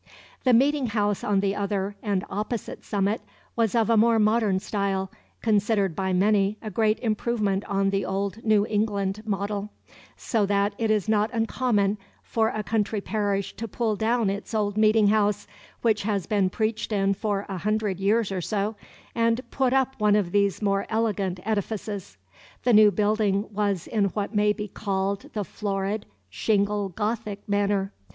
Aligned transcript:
The 0.45 0.51
meeting 0.53 0.87
house 0.87 1.23
on 1.23 1.41
the 1.41 1.53
other 1.55 1.95
and 2.01 2.25
opposite 2.27 2.83
summit 2.83 3.21
was 3.55 3.75
of 3.75 3.87
a 3.87 3.95
more 3.97 4.17
modern 4.17 4.59
style, 4.59 5.11
considered 5.43 5.95
by 5.95 6.11
many 6.11 6.57
a 6.59 6.71
great 6.71 6.97
improvement 7.01 7.63
on 7.65 7.91
the 7.91 8.03
old 8.03 8.43
New 8.43 8.65
England 8.65 9.21
model, 9.27 9.69
so 10.17 10.47
that 10.47 10.73
it 10.79 10.89
is 10.89 11.07
not 11.07 11.29
uncommon 11.33 11.99
for 12.23 12.49
a 12.49 12.63
country 12.63 12.99
parish 12.99 13.55
to 13.57 13.67
pull 13.67 13.95
down 13.95 14.31
its 14.31 14.55
old 14.55 14.75
meeting 14.75 15.09
house, 15.09 15.45
which 15.83 16.01
has 16.01 16.25
been 16.25 16.49
preached 16.49 16.91
in 16.91 17.13
for 17.13 17.45
a 17.47 17.59
hundred 17.59 17.99
years 17.99 18.31
or 18.31 18.41
so, 18.41 18.75
and 19.13 19.41
put 19.51 19.71
up 19.71 19.93
one 20.01 20.15
of 20.15 20.31
these 20.31 20.63
more 20.63 20.87
elegant 20.89 21.39
edifices. 21.45 22.17
The 22.63 22.73
new 22.73 22.89
building 22.89 23.45
was 23.53 23.85
in 23.85 24.05
what 24.05 24.33
may 24.33 24.51
be 24.51 24.67
called 24.67 25.29
the 25.33 25.43
florid 25.43 26.07
shingle 26.31 26.89
Gothic 26.89 27.47
manner. 27.47 27.93